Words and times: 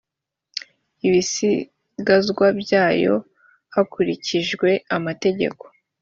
ibisigazwa 1.07 2.45
byayo 2.61 3.15
hakurikijwe 3.73 4.69
amategeko 4.95 5.63